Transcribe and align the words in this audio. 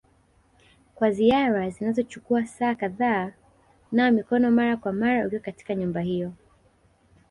kwa 0.95 1.11
ziara 1.11 1.69
zinazochukua 1.69 2.45
saa 2.45 2.75
kadhaa 2.75 3.31
nawa 3.91 4.11
mikono 4.11 4.51
mara 4.51 4.77
kwa 4.77 4.93
mara 4.93 5.27
ukiwa 5.27 5.41
katika 5.41 5.75
nyumba 5.75 6.01
hiyo. 6.01 6.33